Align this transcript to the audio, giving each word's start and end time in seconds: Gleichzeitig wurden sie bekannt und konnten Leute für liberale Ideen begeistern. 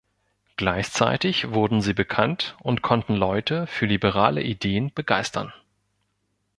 Gleichzeitig 0.55 1.51
wurden 1.51 1.83
sie 1.83 1.93
bekannt 1.93 2.57
und 2.63 2.81
konnten 2.81 3.13
Leute 3.13 3.67
für 3.67 3.85
liberale 3.85 4.41
Ideen 4.41 4.91
begeistern. 4.95 5.53